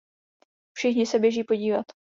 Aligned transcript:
Všichni 0.73 1.05
se 1.05 1.19
běží 1.19 1.43
podívat. 1.43 1.85